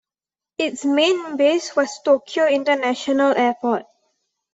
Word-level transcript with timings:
Its 0.57 0.83
main 0.83 1.37
base 1.37 1.75
was 1.75 1.99
Tokyo 2.03 2.47
International 2.47 3.33
Airport. 3.37 3.83